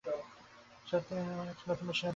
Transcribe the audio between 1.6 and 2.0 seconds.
নতুন মেশিনের